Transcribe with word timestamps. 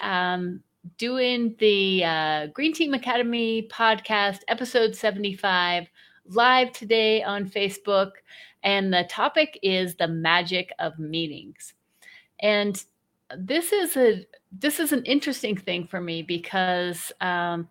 um, 0.00 0.60
doing 0.98 1.54
the 1.58 2.04
uh, 2.04 2.46
Green 2.48 2.72
Team 2.72 2.94
Academy 2.94 3.68
podcast, 3.70 4.40
episode 4.48 4.94
75, 4.94 5.86
live 6.28 6.72
today 6.72 7.22
on 7.22 7.48
Facebook. 7.48 8.12
And 8.62 8.92
the 8.92 9.04
topic 9.10 9.58
is 9.62 9.96
the 9.96 10.08
magic 10.08 10.72
of 10.78 10.98
meetings. 10.98 11.74
And 12.40 12.82
this 13.36 13.72
is 13.72 13.96
a 13.96 14.26
this 14.56 14.78
is 14.78 14.92
an 14.92 15.04
interesting 15.04 15.56
thing 15.56 15.86
for 15.88 16.00
me 16.00 16.22
because 16.22 17.10
um, 17.20 17.68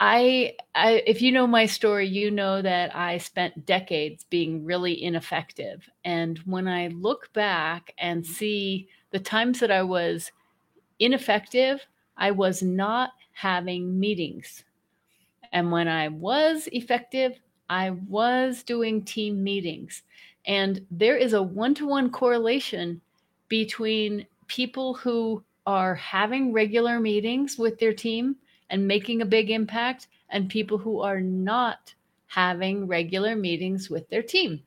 I, 0.00 0.54
I 0.74 1.02
if 1.06 1.22
you 1.22 1.30
know 1.30 1.46
my 1.46 1.66
story, 1.66 2.08
you 2.08 2.30
know 2.32 2.60
that 2.60 2.94
I 2.96 3.18
spent 3.18 3.66
decades 3.66 4.24
being 4.28 4.64
really 4.64 5.00
ineffective. 5.00 5.88
And 6.04 6.38
when 6.38 6.66
I 6.66 6.88
look 6.88 7.32
back 7.32 7.94
and 7.98 8.26
see 8.26 8.88
the 9.12 9.20
times 9.20 9.60
that 9.60 9.70
I 9.70 9.82
was 9.82 10.32
ineffective, 10.98 11.80
I 12.16 12.30
was 12.30 12.62
not 12.62 13.10
having 13.32 13.98
meetings. 13.98 14.64
And 15.52 15.70
when 15.70 15.88
I 15.88 16.08
was 16.08 16.68
effective, 16.72 17.38
I 17.68 17.90
was 17.90 18.62
doing 18.62 19.04
team 19.04 19.42
meetings. 19.42 20.02
And 20.46 20.84
there 20.90 21.16
is 21.16 21.32
a 21.32 21.42
one 21.42 21.74
to 21.76 21.86
one 21.86 22.10
correlation 22.10 23.00
between 23.48 24.26
people 24.46 24.94
who 24.94 25.42
are 25.66 25.94
having 25.94 26.52
regular 26.52 26.98
meetings 27.00 27.58
with 27.58 27.78
their 27.78 27.92
team 27.92 28.36
and 28.70 28.86
making 28.88 29.22
a 29.22 29.26
big 29.26 29.50
impact 29.50 30.08
and 30.30 30.48
people 30.48 30.78
who 30.78 31.00
are 31.00 31.20
not 31.20 31.94
having 32.26 32.86
regular 32.86 33.36
meetings 33.36 33.90
with 33.90 34.08
their 34.08 34.22
team. 34.22 34.62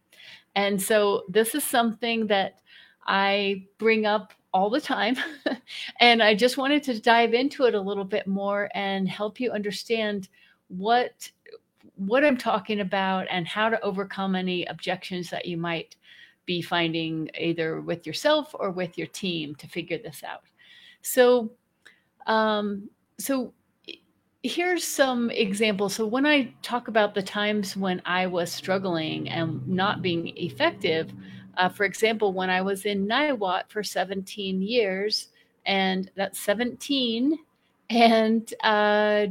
And 0.56 0.82
so 0.82 1.24
this 1.28 1.56
is 1.56 1.64
something 1.64 2.28
that 2.28 2.60
I 3.08 3.66
bring 3.78 4.06
up 4.06 4.34
all 4.56 4.70
the 4.70 4.80
time. 4.80 5.18
and 6.00 6.24
I 6.24 6.34
just 6.34 6.58
wanted 6.58 6.82
to 6.84 7.02
dive 7.02 7.34
into 7.34 7.66
it 7.66 7.76
a 7.76 7.80
little 7.80 8.06
bit 8.06 8.26
more 8.26 8.70
and 8.74 9.08
help 9.08 9.40
you 9.40 9.52
understand 9.52 10.30
what 10.70 11.30
what 11.98 12.26
I'm 12.26 12.38
talking 12.38 12.80
about 12.80 13.28
and 13.30 13.48
how 13.48 13.70
to 13.70 13.82
overcome 13.82 14.36
any 14.36 14.66
objections 14.66 15.30
that 15.30 15.46
you 15.46 15.58
might 15.58 15.96
be 16.46 16.62
finding 16.62 17.30
either 17.40 17.82
with 17.82 18.08
yourself 18.08 18.56
or 18.58 18.72
with 18.72 18.98
your 18.98 19.08
team 19.08 19.56
to 19.56 19.68
figure 19.68 19.98
this 19.98 20.24
out. 20.24 20.44
So 21.02 21.52
um, 22.26 22.90
so 23.20 23.54
here's 24.42 24.86
some 24.86 25.32
examples. 25.32 25.96
So 25.96 26.06
when 26.06 26.26
I 26.26 26.54
talk 26.62 26.88
about 26.88 27.14
the 27.14 27.24
times 27.24 27.76
when 27.76 28.02
I 28.06 28.26
was 28.28 28.54
struggling 28.54 29.28
and 29.28 29.68
not 29.68 30.02
being 30.02 30.32
effective, 30.38 31.12
uh, 31.58 31.70
for 31.70 31.86
example, 31.86 32.34
when 32.34 32.50
I 32.50 32.62
was 32.62 32.86
in 32.86 33.08
Niwot 33.08 33.64
for 33.70 33.84
17 33.84 34.62
years, 34.62 35.30
and 35.66 36.12
that's 36.16 36.40
17, 36.40 37.38
and 37.90 38.54
uh, 38.64 39.28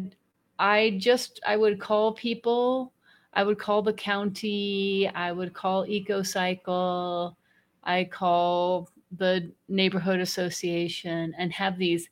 I 0.58 0.96
just 0.98 1.40
I 1.46 1.56
would 1.56 1.80
call 1.80 2.12
people, 2.12 2.92
I 3.32 3.42
would 3.42 3.58
call 3.58 3.82
the 3.82 3.92
county, 3.92 5.10
I 5.14 5.32
would 5.32 5.52
call 5.54 5.86
EcoCycle, 5.86 7.34
I 7.82 8.04
call 8.04 8.88
the 9.16 9.52
neighborhood 9.68 10.20
association, 10.20 11.34
and 11.38 11.52
have 11.52 11.78
these 11.78 12.08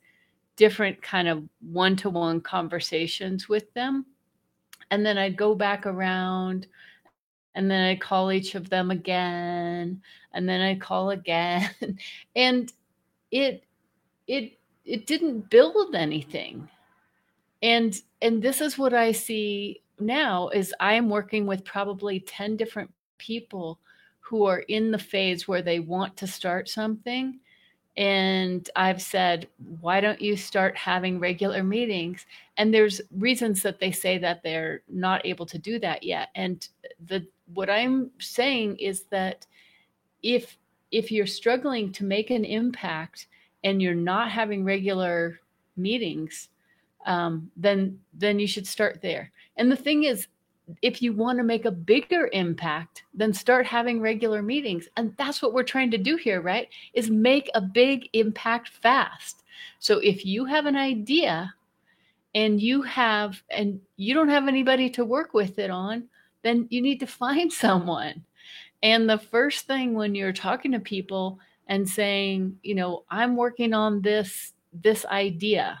different 0.55 1.01
kind 1.01 1.27
of 1.27 1.43
one-to-one 1.71 2.41
conversations 2.41 3.49
with 3.49 3.73
them, 3.73 4.05
and 4.91 5.05
then 5.05 5.17
I'd 5.17 5.37
go 5.37 5.55
back 5.55 5.85
around 5.85 6.67
and 7.55 7.69
then 7.69 7.85
I 7.85 7.95
call 7.95 8.31
each 8.31 8.55
of 8.55 8.69
them 8.69 8.91
again, 8.91 10.01
and 10.33 10.49
then 10.49 10.61
I 10.61 10.75
call 10.75 11.11
again, 11.11 11.69
and 12.35 12.71
it 13.31 13.63
it 14.27 14.57
it 14.85 15.05
didn't 15.05 15.49
build 15.49 15.95
anything. 15.95 16.69
And 17.61 17.99
and 18.21 18.41
this 18.41 18.61
is 18.61 18.77
what 18.77 18.93
I 18.93 19.11
see 19.11 19.81
now 19.99 20.49
is 20.49 20.73
I 20.79 20.93
am 20.93 21.09
working 21.09 21.45
with 21.45 21.63
probably 21.63 22.19
10 22.19 22.57
different 22.57 22.91
people 23.17 23.79
who 24.19 24.45
are 24.45 24.59
in 24.59 24.91
the 24.91 24.97
phase 24.97 25.47
where 25.47 25.61
they 25.61 25.79
want 25.79 26.17
to 26.17 26.27
start 26.27 26.67
something 26.67 27.39
and 27.95 28.67
I've 28.75 29.01
said, 29.01 29.47
why 29.79 30.01
don't 30.01 30.19
you 30.19 30.35
start 30.35 30.75
having 30.75 31.19
regular 31.19 31.63
meetings? 31.63 32.25
And 32.57 32.73
there's 32.73 33.01
reasons 33.15 33.61
that 33.63 33.79
they 33.79 33.91
say 33.91 34.17
that 34.17 34.41
they're 34.41 34.81
not 34.89 35.25
able 35.25 35.45
to 35.47 35.59
do 35.59 35.77
that 35.79 36.01
yet. 36.01 36.29
And 36.33 36.67
the 37.05 37.27
what 37.53 37.69
I'm 37.69 38.11
saying 38.19 38.77
is 38.77 39.03
that 39.11 39.45
if 40.21 40.57
if 40.91 41.11
you're 41.11 41.25
struggling 41.25 41.91
to 41.93 42.03
make 42.03 42.29
an 42.29 42.45
impact 42.45 43.27
and 43.63 43.81
you're 43.81 43.95
not 43.95 44.29
having 44.29 44.63
regular 44.63 45.39
meetings, 45.75 46.49
um, 47.05 47.49
then 47.57 47.99
then 48.13 48.39
you 48.39 48.47
should 48.47 48.67
start 48.67 49.01
there. 49.01 49.31
And 49.57 49.71
the 49.71 49.75
thing 49.75 50.03
is, 50.03 50.27
if 50.81 51.01
you 51.01 51.13
want 51.13 51.37
to 51.37 51.43
make 51.43 51.65
a 51.65 51.71
bigger 51.71 52.29
impact, 52.31 53.03
then 53.13 53.33
start 53.33 53.65
having 53.65 53.99
regular 53.99 54.41
meetings. 54.41 54.87
And 54.95 55.13
that's 55.17 55.41
what 55.41 55.53
we're 55.53 55.63
trying 55.63 55.91
to 55.91 55.97
do 55.97 56.15
here, 56.15 56.41
right? 56.41 56.69
Is 56.93 57.09
make 57.09 57.49
a 57.53 57.61
big 57.61 58.09
impact 58.13 58.69
fast. 58.69 59.43
So 59.79 59.99
if 59.99 60.25
you 60.25 60.45
have 60.45 60.65
an 60.65 60.75
idea 60.75 61.53
and 62.35 62.61
you 62.61 62.81
have 62.83 63.41
and 63.49 63.81
you 63.97 64.13
don't 64.13 64.29
have 64.29 64.47
anybody 64.47 64.89
to 64.91 65.05
work 65.05 65.33
with 65.33 65.59
it 65.59 65.69
on, 65.69 66.07
then 66.43 66.67
you 66.69 66.81
need 66.81 66.99
to 66.99 67.07
find 67.07 67.51
someone. 67.65 68.23
And 68.81 69.09
the 69.09 69.17
first 69.17 69.65
thing 69.65 69.93
when 69.93 70.13
you're 70.13 70.33
talking 70.33 70.73
to 70.73 70.79
people 70.79 71.39
and 71.67 71.87
saying, 71.87 72.57
you 72.63 72.75
know, 72.75 73.05
I'm 73.09 73.35
working 73.35 73.73
on 73.73 74.01
this 74.01 74.53
this 74.73 75.05
idea 75.05 75.79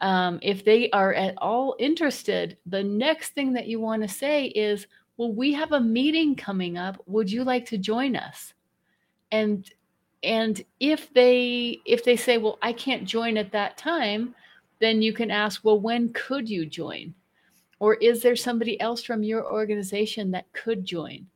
um, 0.00 0.38
if 0.42 0.64
they 0.64 0.90
are 0.90 1.14
at 1.14 1.34
all 1.38 1.74
interested, 1.78 2.58
the 2.66 2.82
next 2.82 3.30
thing 3.30 3.52
that 3.54 3.66
you 3.66 3.80
want 3.80 4.02
to 4.02 4.08
say 4.08 4.46
is, 4.46 4.86
well, 5.16 5.32
we 5.32 5.52
have 5.54 5.72
a 5.72 5.80
meeting 5.80 6.34
coming 6.34 6.76
up. 6.76 7.02
Would 7.06 7.30
you 7.30 7.44
like 7.44 7.64
to 7.66 7.78
join 7.78 8.16
us? 8.16 8.52
And 9.32 9.68
and 10.22 10.62
if 10.80 11.12
they 11.14 11.80
if 11.86 12.04
they 12.04 12.16
say, 12.16 12.38
well, 12.38 12.58
I 12.60 12.72
can't 12.72 13.04
join 13.04 13.36
at 13.38 13.52
that 13.52 13.78
time, 13.78 14.34
then 14.80 15.00
you 15.00 15.12
can 15.12 15.30
ask, 15.30 15.64
well, 15.64 15.80
when 15.80 16.12
could 16.12 16.48
you 16.48 16.66
join? 16.66 17.14
Or 17.78 17.94
is 17.94 18.22
there 18.22 18.36
somebody 18.36 18.80
else 18.80 19.02
from 19.02 19.22
your 19.22 19.50
organization 19.50 20.30
that 20.30 20.52
could 20.52 20.84
join? 20.84 21.26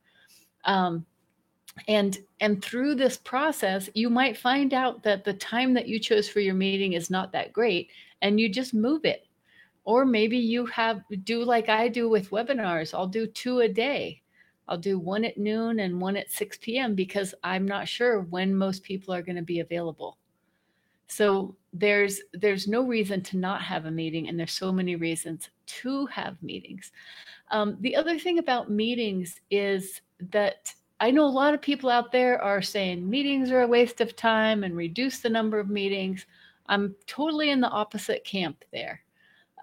Um, 0.65 1.05
and 1.87 2.17
and 2.39 2.63
through 2.63 2.95
this 2.95 3.17
process 3.17 3.89
you 3.93 4.09
might 4.09 4.37
find 4.37 4.73
out 4.73 5.03
that 5.03 5.23
the 5.23 5.33
time 5.33 5.73
that 5.73 5.87
you 5.87 5.99
chose 5.99 6.27
for 6.27 6.39
your 6.39 6.53
meeting 6.53 6.93
is 6.93 7.09
not 7.09 7.31
that 7.31 7.53
great 7.53 7.89
and 8.21 8.39
you 8.39 8.49
just 8.49 8.73
move 8.73 9.05
it. 9.05 9.25
Or 9.83 10.05
maybe 10.05 10.37
you 10.37 10.65
have 10.67 11.01
do 11.23 11.43
like 11.43 11.69
i 11.69 11.87
do 11.87 12.09
with 12.09 12.29
webinars. 12.29 12.93
I'll 12.93 13.07
do 13.07 13.25
two 13.25 13.61
a 13.61 13.69
day. 13.69 14.21
I'll 14.67 14.77
do 14.77 14.99
one 14.99 15.25
at 15.25 15.37
noon 15.37 15.79
and 15.79 15.99
one 15.99 16.17
at 16.17 16.31
6 16.31 16.57
p.m 16.61 16.95
because 16.95 17.33
i'm 17.43 17.67
not 17.67 17.87
sure 17.87 18.21
when 18.21 18.55
most 18.55 18.83
people 18.83 19.13
are 19.13 19.23
going 19.23 19.37
to 19.37 19.41
be 19.41 19.61
available. 19.61 20.17
So 21.07 21.55
there's 21.73 22.21
there's 22.33 22.67
no 22.67 22.83
reason 22.83 23.21
to 23.23 23.37
not 23.37 23.61
have 23.61 23.85
a 23.85 23.91
meeting 23.91 24.27
and 24.27 24.37
there's 24.37 24.53
so 24.53 24.71
many 24.71 24.95
reasons 24.95 25.49
to 25.81 26.05
have 26.07 26.41
meetings 26.41 26.91
um, 27.51 27.77
the 27.81 27.95
other 27.95 28.17
thing 28.17 28.39
about 28.39 28.71
meetings 28.71 29.39
is 29.51 30.01
that 30.31 30.73
I 31.01 31.11
know 31.11 31.25
a 31.25 31.27
lot 31.27 31.53
of 31.53 31.61
people 31.61 31.89
out 31.89 32.11
there 32.11 32.41
are 32.41 32.61
saying 32.61 33.07
meetings 33.07 33.51
are 33.51 33.61
a 33.61 33.67
waste 33.67 34.01
of 34.01 34.15
time 34.15 34.63
and 34.63 34.75
reduce 34.75 35.19
the 35.19 35.29
number 35.29 35.59
of 35.59 35.69
meetings. 35.69 36.25
I'm 36.67 36.95
totally 37.07 37.49
in 37.49 37.59
the 37.59 37.69
opposite 37.69 38.23
camp 38.23 38.63
there. 38.71 39.01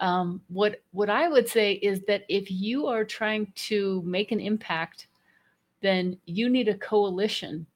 Um, 0.00 0.42
what 0.48 0.82
what 0.92 1.08
I 1.10 1.28
would 1.28 1.48
say 1.48 1.72
is 1.74 2.02
that 2.02 2.25
if 2.28 2.50
you 2.50 2.86
are 2.86 3.04
trying 3.04 3.50
to 3.54 4.02
make 4.04 4.32
an 4.32 4.40
impact, 4.40 5.08
then 5.80 6.19
you 6.26 6.50
need 6.50 6.69
a 6.69 6.76
coalition. 6.76 7.66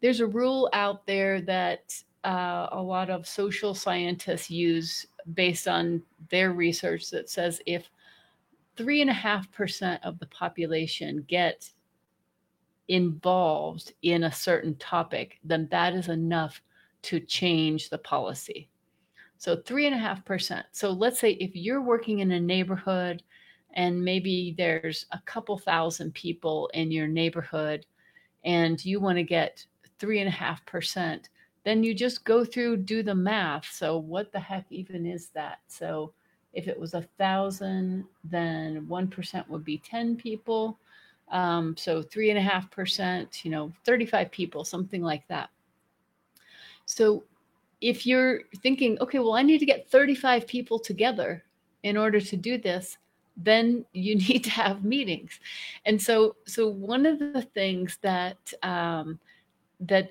There's 0.00 0.20
a 0.20 0.26
rule 0.26 0.68
out 0.72 1.06
there 1.06 1.40
that 1.42 1.94
uh, 2.24 2.68
a 2.72 2.82
lot 2.82 3.10
of 3.10 3.28
social 3.28 3.74
scientists 3.74 4.50
use 4.50 5.06
based 5.34 5.68
on 5.68 6.02
their 6.30 6.52
research 6.52 7.10
that 7.10 7.30
says 7.30 7.60
if 7.66 7.88
three 8.76 9.00
and 9.00 9.10
a 9.10 9.14
half 9.14 9.50
percent 9.52 10.02
of 10.04 10.18
the 10.18 10.26
population 10.26 11.24
get 11.28 11.68
involved 12.88 13.92
in 14.02 14.24
a 14.24 14.32
certain 14.32 14.74
topic, 14.76 15.38
then 15.44 15.68
that 15.70 15.94
is 15.94 16.08
enough 16.08 16.60
to 17.02 17.20
change 17.20 17.90
the 17.90 17.98
policy. 17.98 18.68
So, 19.38 19.56
three 19.56 19.86
and 19.86 19.94
a 19.94 19.98
half 19.98 20.24
percent. 20.24 20.66
So, 20.72 20.90
let's 20.90 21.18
say 21.18 21.32
if 21.32 21.56
you're 21.56 21.82
working 21.82 22.20
in 22.20 22.30
a 22.32 22.40
neighborhood 22.40 23.22
and 23.74 24.04
maybe 24.04 24.54
there's 24.56 25.06
a 25.12 25.20
couple 25.24 25.58
thousand 25.58 26.14
people 26.14 26.70
in 26.74 26.92
your 26.92 27.08
neighborhood 27.08 27.86
and 28.44 28.84
you 28.84 29.00
want 29.00 29.16
to 29.16 29.24
get 29.24 29.64
three 29.98 30.20
and 30.20 30.28
a 30.28 30.32
half 30.32 30.64
percent, 30.66 31.28
then 31.64 31.82
you 31.84 31.94
just 31.94 32.24
go 32.24 32.44
through, 32.44 32.78
do 32.78 33.02
the 33.02 33.14
math. 33.14 33.66
So, 33.72 33.98
what 33.98 34.32
the 34.32 34.40
heck 34.40 34.66
even 34.70 35.06
is 35.06 35.28
that? 35.28 35.60
So, 35.68 36.12
if 36.52 36.68
it 36.68 36.78
was 36.78 36.94
a 36.94 37.06
thousand, 37.18 38.04
then 38.24 38.86
1% 38.86 39.48
would 39.48 39.64
be 39.64 39.78
10 39.78 40.16
people. 40.16 40.78
Um, 41.30 41.74
so 41.78 42.02
three 42.02 42.28
and 42.28 42.38
a 42.38 42.42
half 42.42 42.70
percent, 42.70 43.44
you 43.44 43.50
know, 43.50 43.72
35 43.84 44.30
people, 44.30 44.64
something 44.64 45.02
like 45.02 45.26
that. 45.28 45.48
So 46.84 47.24
if 47.80 48.06
you're 48.06 48.42
thinking, 48.62 48.98
okay, 49.00 49.18
well, 49.18 49.34
I 49.34 49.42
need 49.42 49.58
to 49.58 49.66
get 49.66 49.90
35 49.90 50.46
people 50.46 50.78
together 50.78 51.42
in 51.82 51.96
order 51.96 52.20
to 52.20 52.36
do 52.36 52.58
this, 52.58 52.98
then 53.36 53.84
you 53.92 54.16
need 54.28 54.44
to 54.44 54.50
have 54.50 54.84
meetings. 54.84 55.40
And 55.86 56.00
so, 56.00 56.36
so 56.44 56.68
one 56.68 57.06
of 57.06 57.18
the 57.18 57.48
things 57.54 57.98
that 58.02 58.52
um, 58.62 59.18
that 59.80 60.10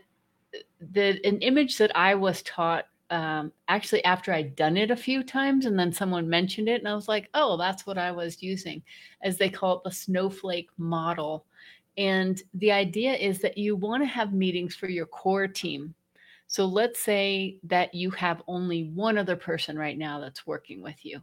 that 0.93 1.23
an 1.25 1.39
image 1.39 1.77
that 1.77 1.95
I 1.95 2.15
was 2.15 2.41
taught 2.43 2.85
um, 3.11 3.51
actually 3.67 4.03
after 4.05 4.33
I'd 4.33 4.55
done 4.55 4.77
it 4.77 4.89
a 4.89 4.95
few 4.95 5.21
times, 5.21 5.65
and 5.65 5.77
then 5.77 5.91
someone 5.91 6.29
mentioned 6.29 6.69
it, 6.69 6.79
and 6.79 6.87
I 6.87 6.95
was 6.95 7.09
like, 7.09 7.29
oh, 7.33 7.57
that's 7.57 7.85
what 7.85 7.97
I 7.97 8.11
was 8.11 8.41
using, 8.41 8.81
as 9.21 9.37
they 9.37 9.49
call 9.49 9.77
it, 9.77 9.83
the 9.83 9.91
snowflake 9.91 10.69
model. 10.77 11.45
And 11.97 12.41
the 12.53 12.71
idea 12.71 13.13
is 13.13 13.39
that 13.39 13.57
you 13.57 13.75
want 13.75 14.01
to 14.01 14.07
have 14.07 14.33
meetings 14.33 14.75
for 14.75 14.87
your 14.87 15.05
core 15.05 15.47
team. 15.47 15.93
So 16.47 16.65
let's 16.65 16.99
say 16.99 17.57
that 17.63 17.93
you 17.93 18.11
have 18.11 18.43
only 18.47 18.89
one 18.95 19.17
other 19.17 19.35
person 19.35 19.77
right 19.77 19.97
now 19.97 20.19
that's 20.19 20.47
working 20.47 20.81
with 20.81 21.05
you. 21.05 21.21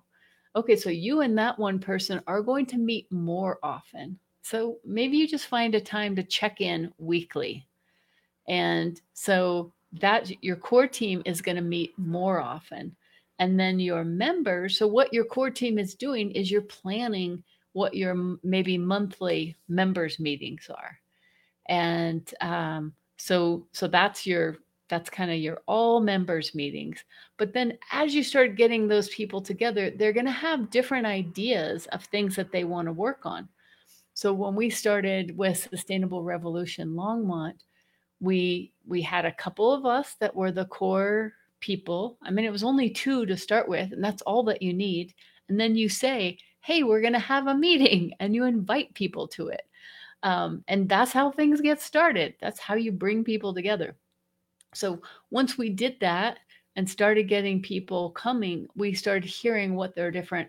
Okay, 0.56 0.76
so 0.76 0.90
you 0.90 1.22
and 1.22 1.36
that 1.38 1.58
one 1.58 1.78
person 1.78 2.20
are 2.26 2.42
going 2.42 2.66
to 2.66 2.78
meet 2.78 3.10
more 3.10 3.58
often. 3.62 4.18
So 4.42 4.78
maybe 4.84 5.16
you 5.16 5.28
just 5.28 5.46
find 5.46 5.74
a 5.74 5.80
time 5.80 6.16
to 6.16 6.22
check 6.22 6.60
in 6.60 6.92
weekly. 6.98 7.66
And 8.48 9.00
so 9.12 9.72
that 9.92 10.30
your 10.42 10.56
core 10.56 10.88
team 10.88 11.22
is 11.24 11.40
going 11.40 11.56
to 11.56 11.62
meet 11.62 11.96
more 11.98 12.40
often. 12.40 12.96
And 13.38 13.58
then 13.58 13.78
your 13.78 14.04
members, 14.04 14.78
so 14.78 14.86
what 14.86 15.12
your 15.12 15.24
core 15.24 15.50
team 15.50 15.78
is 15.78 15.94
doing 15.94 16.32
is 16.32 16.50
you're 16.50 16.62
planning 16.62 17.42
what 17.72 17.94
your 17.94 18.36
maybe 18.42 18.76
monthly 18.76 19.56
members 19.68 20.18
meetings 20.18 20.68
are. 20.74 20.98
And 21.68 22.28
um, 22.40 22.92
so 23.16 23.66
so 23.72 23.86
that's 23.86 24.26
your 24.26 24.58
that's 24.88 25.10
kind 25.10 25.30
of 25.30 25.36
your 25.36 25.60
all 25.66 26.00
members 26.00 26.54
meetings. 26.54 27.04
But 27.36 27.52
then 27.52 27.78
as 27.92 28.14
you 28.14 28.22
start 28.22 28.56
getting 28.56 28.88
those 28.88 29.10
people 29.10 29.40
together, 29.40 29.90
they're 29.90 30.14
going 30.14 30.26
to 30.26 30.32
have 30.32 30.70
different 30.70 31.06
ideas 31.06 31.86
of 31.92 32.04
things 32.04 32.34
that 32.36 32.50
they 32.50 32.64
want 32.64 32.88
to 32.88 32.92
work 32.92 33.26
on. 33.26 33.48
So 34.14 34.32
when 34.32 34.56
we 34.56 34.70
started 34.70 35.36
with 35.36 35.68
Sustainable 35.70 36.24
Revolution 36.24 36.88
Longmont, 36.88 37.54
we 38.20 38.72
we 38.86 39.02
had 39.02 39.24
a 39.24 39.32
couple 39.32 39.72
of 39.72 39.86
us 39.86 40.14
that 40.20 40.34
were 40.34 40.52
the 40.52 40.64
core 40.66 41.34
people. 41.60 42.18
I 42.22 42.30
mean, 42.30 42.44
it 42.44 42.52
was 42.52 42.64
only 42.64 42.90
two 42.90 43.26
to 43.26 43.36
start 43.36 43.68
with, 43.68 43.92
and 43.92 44.02
that's 44.02 44.22
all 44.22 44.42
that 44.44 44.62
you 44.62 44.72
need. 44.72 45.14
And 45.48 45.58
then 45.60 45.76
you 45.76 45.88
say, 45.88 46.38
"Hey, 46.60 46.82
we're 46.82 47.00
going 47.00 47.12
to 47.12 47.18
have 47.18 47.46
a 47.46 47.54
meeting," 47.54 48.12
and 48.20 48.34
you 48.34 48.44
invite 48.44 48.94
people 48.94 49.28
to 49.28 49.48
it. 49.48 49.62
Um, 50.22 50.64
and 50.68 50.88
that's 50.88 51.12
how 51.12 51.30
things 51.30 51.60
get 51.60 51.80
started. 51.80 52.34
That's 52.40 52.58
how 52.58 52.74
you 52.74 52.92
bring 52.92 53.24
people 53.24 53.54
together. 53.54 53.96
So 54.74 55.00
once 55.30 55.56
we 55.56 55.70
did 55.70 55.96
that 56.00 56.38
and 56.76 56.88
started 56.88 57.28
getting 57.28 57.62
people 57.62 58.10
coming, 58.10 58.66
we 58.76 58.94
started 58.94 59.28
hearing 59.28 59.74
what 59.74 59.94
their 59.94 60.10
different 60.10 60.48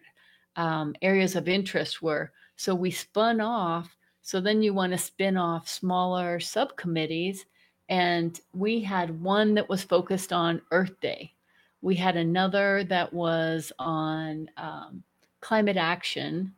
um, 0.55 0.95
areas 1.01 1.35
of 1.35 1.47
interest 1.47 2.01
were. 2.01 2.31
So 2.55 2.75
we 2.75 2.91
spun 2.91 3.41
off. 3.41 3.95
So 4.21 4.41
then 4.41 4.61
you 4.61 4.73
want 4.73 4.91
to 4.91 4.97
spin 4.97 5.37
off 5.37 5.69
smaller 5.69 6.39
subcommittees 6.39 7.45
and 7.89 8.39
we 8.53 8.79
had 8.79 9.21
one 9.21 9.55
that 9.55 9.67
was 9.67 9.83
focused 9.83 10.31
on 10.31 10.61
Earth 10.71 10.99
Day. 11.01 11.33
We 11.81 11.95
had 11.95 12.15
another 12.15 12.83
that 12.85 13.11
was 13.11 13.71
on 13.79 14.49
um, 14.57 15.03
climate 15.41 15.77
action. 15.77 16.53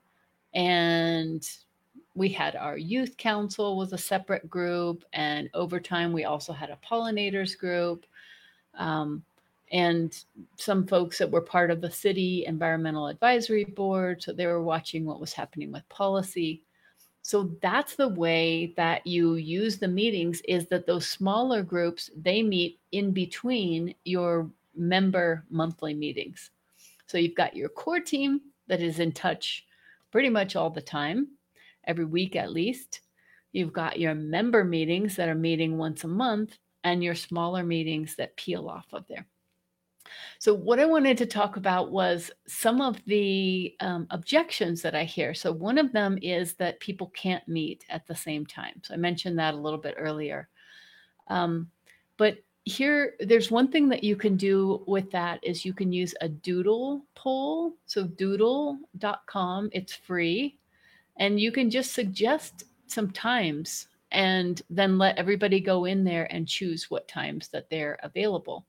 And 0.53 1.49
we 2.15 2.27
had 2.27 2.57
our 2.57 2.77
youth 2.77 3.15
council 3.15 3.77
was 3.77 3.93
a 3.93 3.97
separate 3.97 4.49
group. 4.49 5.05
And 5.13 5.49
over 5.53 5.79
time, 5.79 6.11
we 6.11 6.25
also 6.25 6.51
had 6.51 6.69
a 6.69 6.79
pollinators 6.85 7.57
group. 7.57 8.05
Um, 8.75 9.23
and 9.71 10.25
some 10.57 10.85
folks 10.85 11.17
that 11.17 11.31
were 11.31 11.39
part 11.39 11.71
of 11.71 11.79
the 11.79 11.89
city 11.89 12.43
environmental 12.45 13.07
advisory 13.07 13.63
board. 13.63 14.21
So 14.21 14.33
they 14.33 14.47
were 14.47 14.63
watching 14.63 15.05
what 15.05 15.21
was 15.21 15.31
happening 15.31 15.71
with 15.71 15.87
policy. 15.87 16.61
So 17.31 17.55
that's 17.61 17.95
the 17.95 18.09
way 18.09 18.73
that 18.75 19.07
you 19.07 19.35
use 19.35 19.77
the 19.77 19.87
meetings 19.87 20.41
is 20.49 20.67
that 20.67 20.85
those 20.85 21.07
smaller 21.07 21.63
groups, 21.63 22.09
they 22.13 22.43
meet 22.43 22.81
in 22.91 23.13
between 23.13 23.95
your 24.03 24.51
member 24.75 25.45
monthly 25.49 25.93
meetings. 25.93 26.51
So 27.05 27.17
you've 27.17 27.35
got 27.35 27.55
your 27.55 27.69
core 27.69 28.01
team 28.01 28.41
that 28.67 28.81
is 28.81 28.99
in 28.99 29.13
touch 29.13 29.65
pretty 30.11 30.27
much 30.27 30.57
all 30.57 30.69
the 30.69 30.81
time, 30.81 31.29
every 31.85 32.03
week 32.03 32.35
at 32.35 32.51
least. 32.51 32.99
You've 33.53 33.71
got 33.71 33.97
your 33.97 34.13
member 34.13 34.65
meetings 34.65 35.15
that 35.15 35.29
are 35.29 35.33
meeting 35.33 35.77
once 35.77 36.03
a 36.03 36.09
month 36.09 36.57
and 36.83 37.01
your 37.01 37.15
smaller 37.15 37.63
meetings 37.63 38.17
that 38.17 38.35
peel 38.35 38.67
off 38.67 38.87
of 38.91 39.07
there. 39.07 39.25
So, 40.39 40.53
what 40.53 40.79
I 40.79 40.85
wanted 40.85 41.17
to 41.19 41.25
talk 41.25 41.57
about 41.57 41.91
was 41.91 42.31
some 42.47 42.81
of 42.81 43.03
the 43.05 43.75
um, 43.79 44.07
objections 44.09 44.81
that 44.81 44.95
I 44.95 45.03
hear. 45.03 45.33
So, 45.33 45.51
one 45.51 45.77
of 45.77 45.91
them 45.91 46.17
is 46.21 46.53
that 46.55 46.79
people 46.79 47.11
can't 47.15 47.47
meet 47.47 47.85
at 47.89 48.07
the 48.07 48.15
same 48.15 48.45
time. 48.45 48.81
So, 48.83 48.93
I 48.93 48.97
mentioned 48.97 49.37
that 49.39 49.53
a 49.53 49.57
little 49.57 49.79
bit 49.79 49.95
earlier. 49.97 50.49
Um, 51.27 51.69
but 52.17 52.37
here, 52.65 53.15
there's 53.19 53.49
one 53.49 53.69
thing 53.69 53.89
that 53.89 54.03
you 54.03 54.15
can 54.15 54.37
do 54.37 54.83
with 54.87 55.09
that 55.11 55.39
is 55.43 55.65
you 55.65 55.73
can 55.73 55.91
use 55.91 56.13
a 56.21 56.29
doodle 56.29 57.05
poll. 57.15 57.73
So, 57.85 58.05
doodle.com, 58.05 59.69
it's 59.73 59.93
free. 59.93 60.57
And 61.17 61.39
you 61.39 61.51
can 61.51 61.69
just 61.69 61.93
suggest 61.93 62.65
some 62.87 63.11
times 63.11 63.87
and 64.11 64.61
then 64.69 64.97
let 64.97 65.17
everybody 65.17 65.59
go 65.59 65.85
in 65.85 66.03
there 66.03 66.31
and 66.33 66.47
choose 66.47 66.89
what 66.91 67.07
times 67.07 67.47
that 67.49 67.69
they're 67.69 67.97
available. 68.03 68.65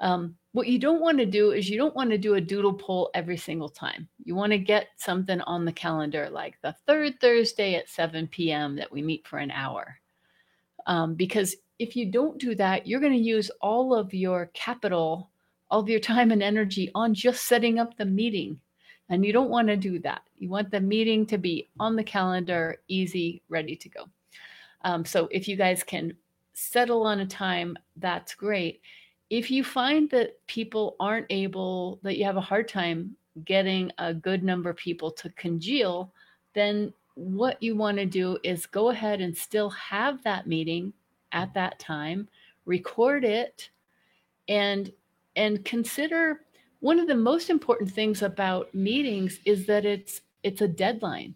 Um, 0.00 0.36
what 0.58 0.66
you 0.66 0.80
don't 0.80 1.00
want 1.00 1.18
to 1.18 1.24
do 1.24 1.52
is 1.52 1.70
you 1.70 1.78
don't 1.78 1.94
want 1.94 2.10
to 2.10 2.18
do 2.18 2.34
a 2.34 2.40
doodle 2.40 2.74
poll 2.74 3.12
every 3.14 3.36
single 3.36 3.68
time. 3.68 4.08
You 4.24 4.34
want 4.34 4.50
to 4.50 4.58
get 4.58 4.88
something 4.96 5.40
on 5.42 5.64
the 5.64 5.70
calendar 5.70 6.28
like 6.28 6.60
the 6.62 6.74
third 6.84 7.20
Thursday 7.20 7.76
at 7.76 7.88
7 7.88 8.26
p.m. 8.26 8.74
that 8.74 8.90
we 8.90 9.00
meet 9.00 9.24
for 9.24 9.38
an 9.38 9.52
hour. 9.52 10.00
Um, 10.88 11.14
because 11.14 11.54
if 11.78 11.94
you 11.94 12.10
don't 12.10 12.40
do 12.40 12.56
that, 12.56 12.88
you're 12.88 12.98
going 12.98 13.12
to 13.12 13.18
use 13.20 13.52
all 13.60 13.94
of 13.94 14.12
your 14.12 14.50
capital, 14.52 15.30
all 15.70 15.78
of 15.78 15.88
your 15.88 16.00
time 16.00 16.32
and 16.32 16.42
energy 16.42 16.90
on 16.92 17.14
just 17.14 17.44
setting 17.44 17.78
up 17.78 17.96
the 17.96 18.04
meeting. 18.04 18.58
And 19.10 19.24
you 19.24 19.32
don't 19.32 19.50
want 19.50 19.68
to 19.68 19.76
do 19.76 20.00
that. 20.00 20.22
You 20.38 20.48
want 20.48 20.72
the 20.72 20.80
meeting 20.80 21.24
to 21.26 21.38
be 21.38 21.68
on 21.78 21.94
the 21.94 22.02
calendar, 22.02 22.78
easy, 22.88 23.42
ready 23.48 23.76
to 23.76 23.88
go. 23.88 24.08
Um, 24.82 25.04
so 25.04 25.28
if 25.30 25.46
you 25.46 25.54
guys 25.54 25.84
can 25.84 26.16
settle 26.52 27.04
on 27.04 27.20
a 27.20 27.26
time, 27.26 27.76
that's 27.96 28.34
great 28.34 28.80
if 29.30 29.50
you 29.50 29.62
find 29.62 30.08
that 30.10 30.44
people 30.46 30.96
aren't 30.98 31.26
able, 31.30 32.00
that 32.02 32.16
you 32.16 32.24
have 32.24 32.36
a 32.36 32.42
hard 32.42 32.68
time 32.68 33.14
getting 33.44 33.92
a 33.98 34.14
good 34.14 34.42
number 34.42 34.70
of 34.70 34.76
people 34.76 35.10
to 35.12 35.30
congeal, 35.30 36.12
then 36.54 36.92
what 37.14 37.62
you 37.62 37.76
want 37.76 37.98
to 37.98 38.06
do 38.06 38.38
is 38.42 38.66
go 38.66 38.90
ahead 38.90 39.20
and 39.20 39.36
still 39.36 39.70
have 39.70 40.22
that 40.22 40.46
meeting 40.46 40.92
at 41.32 41.52
that 41.54 41.78
time, 41.78 42.28
record 42.64 43.24
it, 43.24 43.70
and 44.48 44.92
and 45.36 45.64
consider 45.64 46.40
one 46.80 46.98
of 46.98 47.06
the 47.06 47.14
most 47.14 47.50
important 47.50 47.90
things 47.90 48.22
about 48.22 48.72
meetings 48.74 49.40
is 49.44 49.66
that 49.66 49.84
it's 49.84 50.22
it's 50.42 50.62
a 50.62 50.68
deadline. 50.68 51.34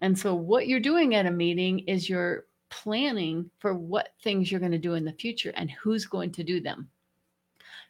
And 0.00 0.18
so 0.18 0.34
what 0.34 0.68
you're 0.68 0.80
doing 0.80 1.14
at 1.14 1.26
a 1.26 1.30
meeting 1.30 1.80
is 1.80 2.08
you're 2.08 2.44
planning 2.70 3.50
for 3.58 3.74
what 3.74 4.14
things 4.22 4.50
you're 4.50 4.60
going 4.60 4.72
to 4.72 4.78
do 4.78 4.94
in 4.94 5.04
the 5.04 5.12
future 5.12 5.52
and 5.56 5.70
who's 5.70 6.06
going 6.06 6.30
to 6.32 6.44
do 6.44 6.60
them. 6.60 6.88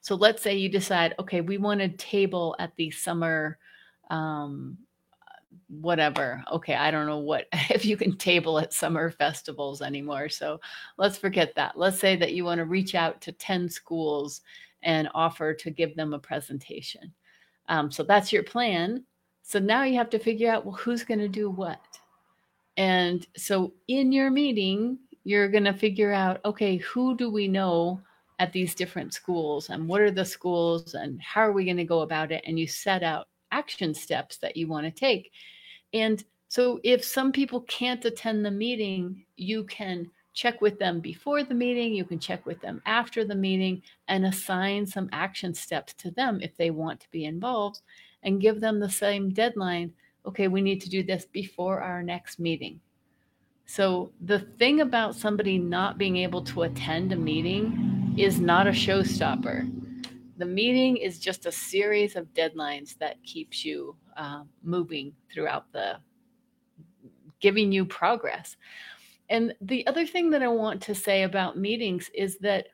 So 0.01 0.15
let's 0.15 0.43
say 0.43 0.57
you 0.57 0.69
decide, 0.69 1.15
okay, 1.19 1.41
we 1.41 1.59
want 1.59 1.83
a 1.83 1.89
table 1.89 2.57
at 2.59 2.75
the 2.77 2.91
summer, 2.91 3.59
um, 4.11 4.79
whatever. 5.69 6.43
Okay, 6.51 6.75
I 6.75 6.91
don't 6.91 7.07
know 7.07 7.19
what 7.19 7.47
if 7.53 7.85
you 7.85 7.97
can 7.97 8.17
table 8.17 8.59
at 8.59 8.73
summer 8.73 9.11
festivals 9.11 9.83
anymore. 9.83 10.29
So 10.29 10.61
let's 10.97 11.19
forget 11.19 11.55
that. 11.57 11.79
Let's 11.79 11.99
say 11.99 12.17
that 12.17 12.33
you 12.33 12.45
want 12.45 12.59
to 12.59 12.65
reach 12.65 12.95
out 12.95 13.21
to 13.23 13.33
10 13.33 13.69
schools 13.69 14.41
and 14.83 15.09
offer 15.15 15.53
to 15.53 15.71
give 15.71 15.95
them 15.95 16.15
a 16.15 16.19
presentation. 16.19 17.13
Um, 17.69 17.91
so 17.91 18.03
that's 18.03 18.33
your 18.33 18.43
plan. 18.43 19.05
So 19.43 19.59
now 19.59 19.83
you 19.83 19.97
have 19.97 20.11
to 20.11 20.19
figure 20.19 20.51
out 20.51 20.65
well, 20.65 20.75
who's 20.75 21.05
going 21.05 21.21
to 21.21 21.29
do 21.29 21.51
what. 21.51 21.81
And 22.77 23.27
so 23.37 23.75
in 23.89 24.13
your 24.13 24.31
meeting, 24.31 24.99
you're 25.25 25.49
going 25.49 25.65
to 25.65 25.75
figure 25.75 26.13
out 26.13 26.41
okay, 26.45 26.77
who 26.77 27.17
do 27.17 27.31
we 27.31 27.47
know 27.47 28.01
at 28.41 28.55
these 28.55 28.75
different 28.75 29.13
schools 29.13 29.69
and 29.69 29.87
what 29.87 30.01
are 30.01 30.11
the 30.11 30.25
schools 30.25 30.95
and 30.95 31.21
how 31.21 31.43
are 31.43 31.53
we 31.53 31.67
going 31.67 31.77
to 31.77 31.85
go 31.85 32.01
about 32.01 32.33
it? 32.33 32.43
And 32.47 32.59
you 32.59 32.67
set 32.67 33.03
out 33.03 33.29
action 33.53 33.93
steps 33.93 34.39
that 34.39 34.57
you 34.57 34.67
want 34.67 34.87
to 34.87 34.91
take. 34.91 35.31
And 35.93 36.25
so 36.49 36.81
if 36.83 37.05
some 37.05 37.33
people 37.33 37.61
can't 37.63 38.05
attend 38.05 38.45
the 38.45 38.51
meeting 38.51 39.27
you 39.37 39.65
can 39.65 40.11
check 40.33 40.63
with 40.63 40.79
them 40.79 41.01
before 41.01 41.45
the 41.45 41.55
meeting 41.55 41.93
you 41.93 42.05
can 42.05 42.19
check 42.19 42.47
with 42.47 42.61
them 42.63 42.81
after 42.87 43.25
the 43.25 43.35
meeting 43.35 43.83
and 44.09 44.25
assign 44.25 44.87
some 44.87 45.11
action 45.13 45.53
steps 45.53 45.93
to 45.93 46.11
them 46.13 46.41
if 46.41 46.57
they 46.57 46.71
want 46.71 46.99
to 47.01 47.11
be 47.11 47.27
involved 47.27 47.81
and 48.23 48.41
give 48.41 48.61
them 48.61 48.81
the 48.81 48.89
same 48.89 49.29
deadline 49.31 49.93
okay 50.25 50.49
we 50.49 50.63
need 50.63 50.81
to 50.81 50.89
do 50.89 51.03
this 51.03 51.27
before 51.27 51.81
our 51.81 52.03
next 52.03 52.39
meeting. 52.39 52.81
So 53.67 54.13
the 54.23 54.39
thing 54.39 54.81
about 54.81 55.15
somebody 55.15 55.59
not 55.59 55.99
being 55.99 56.17
able 56.17 56.43
to 56.45 56.63
attend 56.63 57.13
a 57.13 57.17
meeting 57.17 58.00
is 58.23 58.41
not 58.41 58.67
a 58.67 58.71
showstopper. 58.71 59.71
the 60.37 60.47
meeting 60.47 60.97
is 60.97 61.19
just 61.19 61.45
a 61.45 61.53
series 61.53 62.17
of 62.17 62.33
deadlines 62.33 62.97
that 62.99 63.23
keeps 63.23 63.63
you 63.63 63.95
uh, 64.17 64.43
moving 64.63 65.13
throughout 65.33 65.71
the 65.73 65.97
giving 67.41 67.71
you 67.71 67.85
progress. 67.85 68.57
And 69.29 69.55
the 69.61 69.87
other 69.87 70.07
thing 70.07 70.31
that 70.31 70.43
I 70.43 70.49
want 70.49 70.83
to 70.83 70.95
say 70.95 71.23
about 71.23 71.59
meetings 71.59 72.11
is 72.15 72.39
that 72.39 72.69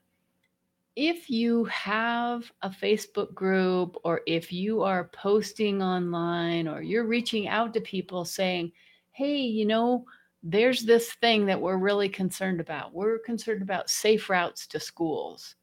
if 0.94 1.28
you 1.28 1.64
have 1.64 2.50
a 2.62 2.70
Facebook 2.70 3.34
group 3.34 3.96
or 4.04 4.22
if 4.26 4.52
you 4.52 4.82
are 4.82 5.10
posting 5.12 5.82
online 5.82 6.66
or 6.68 6.80
you're 6.82 7.04
reaching 7.04 7.48
out 7.48 7.74
to 7.74 7.80
people 7.80 8.24
saying, 8.24 8.72
hey, 9.10 9.36
you 9.38 9.66
know, 9.66 10.04
there's 10.42 10.82
this 10.82 11.12
thing 11.14 11.46
that 11.46 11.60
we're 11.60 11.76
really 11.76 12.08
concerned 12.08 12.60
about. 12.60 12.94
We're 12.94 13.18
concerned 13.18 13.62
about 13.62 13.90
safe 13.90 14.30
routes 14.30 14.66
to 14.68 14.80
schools. 14.80 15.56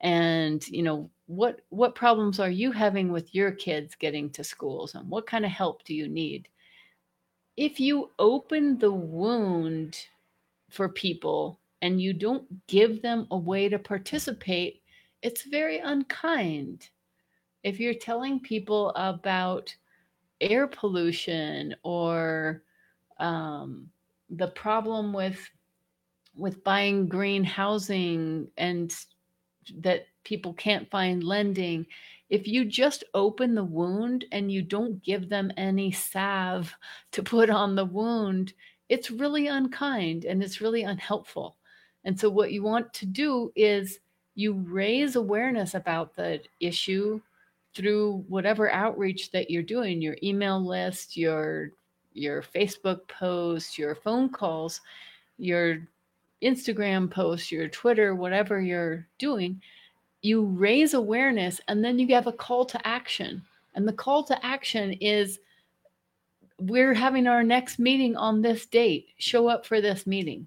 And, 0.00 0.66
you 0.68 0.82
know, 0.82 1.10
what 1.26 1.60
what 1.70 1.94
problems 1.94 2.40
are 2.40 2.50
you 2.50 2.72
having 2.72 3.10
with 3.10 3.34
your 3.34 3.52
kids 3.52 3.94
getting 3.94 4.30
to 4.30 4.44
schools 4.44 4.94
and 4.94 5.08
what 5.08 5.26
kind 5.26 5.44
of 5.44 5.50
help 5.50 5.84
do 5.84 5.94
you 5.94 6.08
need? 6.08 6.48
If 7.56 7.78
you 7.80 8.10
open 8.18 8.78
the 8.78 8.92
wound 8.92 9.98
for 10.70 10.88
people 10.88 11.60
and 11.82 12.00
you 12.00 12.12
don't 12.12 12.44
give 12.66 13.02
them 13.02 13.26
a 13.30 13.36
way 13.36 13.68
to 13.68 13.78
participate, 13.78 14.82
it's 15.22 15.44
very 15.44 15.78
unkind. 15.78 16.88
If 17.62 17.78
you're 17.78 17.94
telling 17.94 18.40
people 18.40 18.90
about 18.90 19.74
air 20.40 20.66
pollution 20.66 21.74
or 21.84 22.62
um, 23.18 23.88
the 24.32 24.48
problem 24.48 25.12
with 25.12 25.38
with 26.34 26.64
buying 26.64 27.06
green 27.06 27.44
housing 27.44 28.48
and 28.56 28.94
that 29.76 30.06
people 30.24 30.54
can't 30.54 30.90
find 30.90 31.22
lending 31.22 31.86
if 32.30 32.48
you 32.48 32.64
just 32.64 33.04
open 33.12 33.54
the 33.54 33.62
wound 33.62 34.24
and 34.32 34.50
you 34.50 34.62
don't 34.62 35.02
give 35.02 35.28
them 35.28 35.52
any 35.58 35.92
salve 35.92 36.74
to 37.10 37.22
put 37.22 37.50
on 37.50 37.74
the 37.74 37.84
wound 37.84 38.54
it's 38.92 39.10
really 39.10 39.46
unkind 39.46 40.26
and 40.26 40.42
it's 40.42 40.60
really 40.60 40.82
unhelpful. 40.82 41.56
And 42.04 42.18
so, 42.20 42.28
what 42.28 42.52
you 42.52 42.62
want 42.62 42.92
to 42.92 43.06
do 43.06 43.50
is 43.56 44.00
you 44.34 44.52
raise 44.52 45.16
awareness 45.16 45.72
about 45.72 46.14
the 46.14 46.42
issue 46.60 47.18
through 47.74 48.22
whatever 48.28 48.70
outreach 48.70 49.30
that 49.30 49.50
you're 49.50 49.62
doing 49.62 50.02
your 50.02 50.18
email 50.22 50.62
list, 50.62 51.16
your 51.16 51.70
your 52.14 52.42
Facebook 52.42 53.06
posts, 53.08 53.78
your 53.78 53.94
phone 53.94 54.28
calls, 54.28 54.80
your 55.38 55.86
Instagram 56.42 57.10
posts, 57.10 57.52
your 57.52 57.68
Twitter, 57.68 58.14
whatever 58.14 58.60
you're 58.60 59.06
doing, 59.18 59.60
you 60.22 60.44
raise 60.44 60.94
awareness 60.94 61.60
and 61.68 61.84
then 61.84 61.98
you 61.98 62.14
have 62.14 62.26
a 62.26 62.32
call 62.32 62.64
to 62.66 62.86
action. 62.86 63.42
And 63.74 63.86
the 63.86 63.92
call 63.92 64.22
to 64.24 64.46
action 64.46 64.92
is 64.94 65.38
we're 66.58 66.94
having 66.94 67.26
our 67.26 67.42
next 67.42 67.78
meeting 67.78 68.16
on 68.16 68.40
this 68.40 68.66
date. 68.66 69.08
Show 69.18 69.48
up 69.48 69.66
for 69.66 69.80
this 69.80 70.06
meeting. 70.06 70.46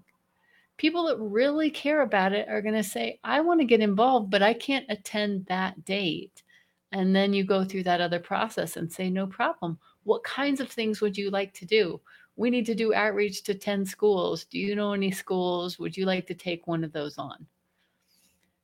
People 0.78 1.06
that 1.08 1.18
really 1.18 1.70
care 1.70 2.02
about 2.02 2.34
it 2.34 2.48
are 2.50 2.62
going 2.62 2.76
to 2.76 2.84
say, 2.84 3.20
I 3.24 3.42
want 3.42 3.62
to 3.62 3.66
get 3.66 3.80
involved, 3.80 4.30
but 4.30 4.44
I 4.44 4.54
can't 4.54 4.86
attend 4.90 5.46
that 5.46 5.86
date. 5.86 6.44
And 6.92 7.16
then 7.16 7.34
you 7.34 7.44
go 7.44 7.66
through 7.66 7.84
that 7.84 8.02
other 8.02 8.20
process 8.20 8.78
and 8.78 8.92
say, 8.92 9.10
no 9.10 9.28
problem. 9.28 9.78
What 10.04 10.24
kinds 10.24 10.60
of 10.60 10.70
things 10.70 11.02
would 11.02 11.18
you 11.18 11.30
like 11.30 11.54
to 11.56 11.66
do? 11.66 12.00
We 12.38 12.50
need 12.50 12.66
to 12.68 12.76
do 12.76 12.94
outreach 12.94 13.44
to 13.44 13.56
10 13.56 13.86
schools. 13.86 14.46
Do 14.46 14.60
you 14.60 14.76
know 14.76 14.94
any 14.94 15.12
schools? 15.12 15.80
Would 15.80 15.98
you 15.98 16.06
like 16.06 16.28
to 16.28 16.34
take 16.34 16.68
one 16.68 16.84
of 16.84 16.92
those 16.92 17.18
on? 17.18 17.46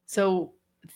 So, 0.05 0.53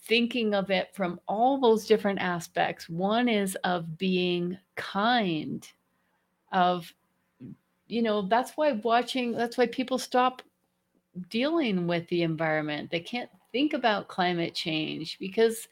thinking 0.07 0.53
of 0.53 0.71
it 0.71 0.93
from 0.93 1.19
all 1.27 1.59
those 1.59 1.85
different 1.87 2.19
aspects, 2.19 2.89
one 2.89 3.29
is 3.29 3.55
of 3.63 3.97
being 3.97 4.57
kind 4.75 5.67
of 6.51 6.93
you 7.87 8.01
know 8.01 8.23
that's 8.23 8.51
why 8.55 8.71
watching 8.71 9.31
that's 9.31 9.57
why 9.57 9.67
people 9.67 9.97
stop 9.97 10.41
dealing 11.29 11.87
with 11.87 12.07
the 12.07 12.23
environment 12.23 12.89
they 12.89 12.99
can't 12.99 13.29
think 13.51 13.73
about 13.73 14.07
climate 14.07 14.53
change 14.53 15.17
because 15.19 15.67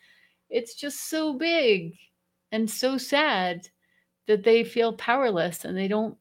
it's 0.54 0.76
just 0.76 1.10
so 1.10 1.34
big 1.34 1.98
and 2.52 2.70
so 2.70 2.98
sad 2.98 3.68
that 4.28 4.44
they 4.44 4.64
feel 4.64 4.94
powerless 4.94 5.66
and 5.66 5.76
they 5.76 5.88
don't 5.88 6.16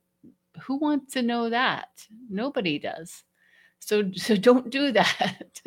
who 0.63 0.77
wants 0.77 1.15
to 1.15 1.23
know 1.23 1.51
that? 1.51 2.07
Nobody 2.29 2.79
does. 2.79 3.25
So 3.79 4.11
so 4.17 4.35
don't 4.35 4.71
do 4.71 4.91
that. 4.93 5.61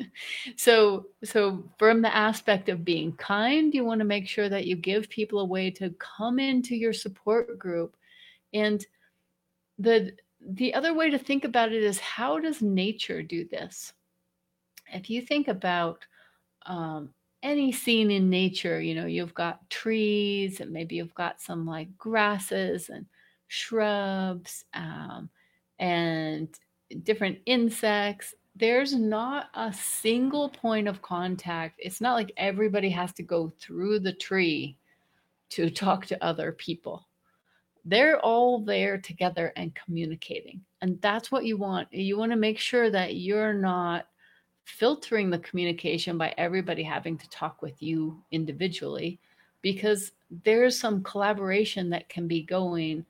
So 0.57 1.07
so 1.23 1.63
from 1.77 2.01
the 2.01 2.13
aspect 2.13 2.67
of 2.69 2.83
being 2.83 3.13
kind 3.13 3.73
you 3.73 3.85
want 3.85 3.99
to 3.99 4.05
make 4.05 4.27
sure 4.27 4.49
that 4.49 4.65
you 4.65 4.75
give 4.75 5.09
people 5.09 5.39
a 5.39 5.45
way 5.45 5.69
to 5.71 5.91
come 5.99 6.39
into 6.39 6.75
your 6.75 6.93
support 6.93 7.59
group. 7.59 7.95
And 8.51 8.83
the 9.77 10.13
the 10.41 10.73
other 10.73 10.93
way 10.93 11.11
to 11.11 11.19
think 11.19 11.43
about 11.43 11.71
it 11.71 11.83
is 11.83 11.99
how 11.99 12.39
does 12.39 12.61
nature 12.63 13.21
do 13.21 13.45
this? 13.45 13.93
If 14.91 15.09
you 15.09 15.21
think 15.21 15.47
about 15.47 16.05
um, 16.65 17.09
any 17.45 17.71
scene 17.71 18.09
in 18.09 18.29
nature, 18.29 18.81
you 18.81 18.95
know, 18.95 19.05
you've 19.05 19.35
got 19.35 19.69
trees 19.69 20.59
and 20.59 20.71
maybe 20.71 20.95
you've 20.95 21.13
got 21.13 21.39
some 21.39 21.65
like 21.65 21.95
grasses 21.97 22.89
and 22.89 23.05
shrubs 23.47 24.65
um, 24.73 25.29
and 25.77 26.49
different 27.03 27.37
insects. 27.45 28.33
There's 28.55 28.95
not 28.95 29.47
a 29.53 29.71
single 29.71 30.49
point 30.49 30.87
of 30.87 31.03
contact. 31.03 31.75
It's 31.77 32.01
not 32.01 32.15
like 32.15 32.33
everybody 32.35 32.89
has 32.89 33.13
to 33.13 33.23
go 33.23 33.53
through 33.59 33.99
the 33.99 34.13
tree 34.13 34.77
to 35.49 35.69
talk 35.69 36.07
to 36.07 36.25
other 36.25 36.51
people 36.51 37.07
they're 37.85 38.19
all 38.19 38.59
there 38.59 38.97
together 38.97 39.53
and 39.55 39.75
communicating. 39.75 40.59
And 40.81 40.99
that's 41.01 41.31
what 41.31 41.45
you 41.45 41.55
want. 41.55 41.93
You 41.93 42.17
want 42.17 42.31
to 42.31 42.35
make 42.35 42.57
sure 42.57 42.89
that 42.89 43.15
you're 43.15 43.53
not 43.53 44.07
filtering 44.65 45.29
the 45.29 45.39
communication 45.39 46.17
by 46.17 46.33
everybody 46.37 46.83
having 46.83 47.17
to 47.17 47.29
talk 47.29 47.61
with 47.61 47.81
you 47.81 48.21
individually 48.31 49.19
because 49.61 50.11
there's 50.43 50.77
some 50.77 51.03
collaboration 51.03 51.89
that 51.89 52.09
can 52.09 52.27
be 52.27 52.41
going 52.41 53.05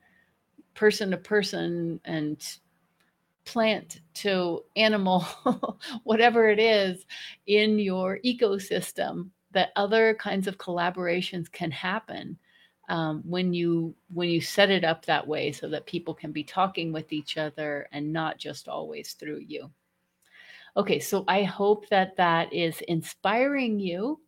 person 0.74 1.10
to 1.10 1.16
person 1.16 1.98
and 2.04 2.58
plant 3.44 4.00
to 4.12 4.62
animal, 4.76 5.24
whatever 6.04 6.48
it 6.48 6.58
is 6.58 7.06
in 7.46 7.78
your 7.78 8.18
ecosystem, 8.24 9.30
that 9.52 9.70
other 9.76 10.14
kinds 10.14 10.46
of 10.46 10.58
collaborations 10.58 11.50
can 11.50 11.70
happen 11.70 12.38
um, 12.88 13.22
when 13.24 13.52
you 13.52 13.94
when 14.12 14.28
you 14.28 14.40
set 14.40 14.70
it 14.70 14.84
up 14.84 15.04
that 15.06 15.26
way 15.26 15.50
so 15.50 15.68
that 15.68 15.86
people 15.86 16.14
can 16.14 16.30
be 16.30 16.44
talking 16.44 16.92
with 16.92 17.12
each 17.12 17.36
other 17.36 17.88
and 17.92 18.12
not 18.12 18.38
just 18.38 18.68
always 18.68 19.14
through 19.14 19.38
you 19.38 19.70
okay 20.76 20.98
so 20.98 21.24
i 21.28 21.42
hope 21.42 21.88
that 21.88 22.16
that 22.16 22.52
is 22.52 22.80
inspiring 22.82 23.78
you 23.78 24.20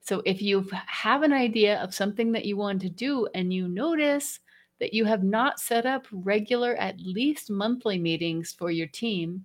so 0.00 0.22
if 0.24 0.40
you 0.40 0.66
have 0.86 1.22
an 1.22 1.32
idea 1.32 1.80
of 1.82 1.94
something 1.94 2.32
that 2.32 2.44
you 2.44 2.56
want 2.56 2.80
to 2.80 2.88
do 2.88 3.26
and 3.34 3.52
you 3.52 3.68
notice 3.68 4.40
that 4.78 4.92
you 4.92 5.04
have 5.04 5.22
not 5.22 5.58
set 5.58 5.86
up 5.86 6.06
regular 6.12 6.76
at 6.76 7.00
least 7.00 7.50
monthly 7.50 7.98
meetings 7.98 8.54
for 8.56 8.70
your 8.70 8.86
team 8.86 9.44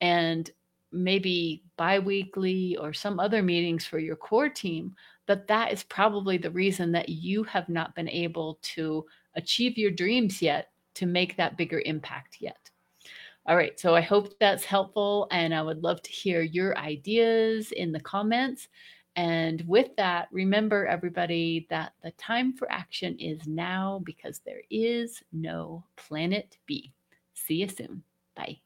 and 0.00 0.50
maybe 0.92 1.62
biweekly 1.76 2.76
or 2.78 2.92
some 2.92 3.20
other 3.20 3.42
meetings 3.42 3.84
for 3.84 3.98
your 3.98 4.16
core 4.16 4.48
team 4.48 4.94
but 5.28 5.46
that 5.46 5.70
is 5.70 5.84
probably 5.84 6.38
the 6.38 6.50
reason 6.50 6.90
that 6.90 7.10
you 7.10 7.44
have 7.44 7.68
not 7.68 7.94
been 7.94 8.08
able 8.08 8.58
to 8.62 9.04
achieve 9.36 9.76
your 9.76 9.90
dreams 9.90 10.40
yet 10.40 10.70
to 10.94 11.06
make 11.06 11.36
that 11.36 11.56
bigger 11.56 11.82
impact 11.84 12.38
yet. 12.40 12.70
All 13.48 13.56
right, 13.56 13.80
so 13.80 13.94
I 13.94 14.02
hope 14.02 14.38
that's 14.38 14.64
helpful, 14.64 15.26
and 15.30 15.54
I 15.54 15.62
would 15.62 15.82
love 15.82 16.02
to 16.02 16.10
hear 16.12 16.42
your 16.42 16.76
ideas 16.76 17.72
in 17.72 17.92
the 17.92 18.00
comments. 18.00 18.68
And 19.16 19.62
with 19.66 19.96
that, 19.96 20.28
remember 20.30 20.86
everybody 20.86 21.66
that 21.70 21.94
the 22.02 22.10
time 22.12 22.52
for 22.52 22.70
action 22.70 23.18
is 23.18 23.46
now 23.46 24.02
because 24.04 24.40
there 24.40 24.62
is 24.70 25.22
no 25.32 25.84
planet 25.96 26.58
B. 26.66 26.92
See 27.34 27.54
you 27.54 27.68
soon. 27.68 28.02
Bye. 28.36 28.60